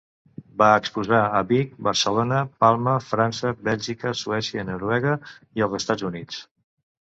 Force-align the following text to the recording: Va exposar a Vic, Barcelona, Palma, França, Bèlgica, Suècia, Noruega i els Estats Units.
Va 0.59 0.67
exposar 0.83 1.19
a 1.39 1.41
Vic, 1.51 1.75
Barcelona, 1.87 2.39
Palma, 2.65 2.95
França, 3.09 3.51
Bèlgica, 3.69 4.15
Suècia, 4.23 4.65
Noruega 4.71 5.15
i 5.61 5.67
els 5.69 5.77
Estats 5.83 6.09
Units. 6.11 6.43